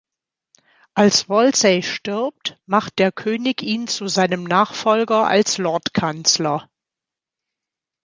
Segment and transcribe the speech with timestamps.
[0.95, 6.67] Als Wolsey stirbt, macht der König ihn zu seinem Nachfolger als Lordkanzler.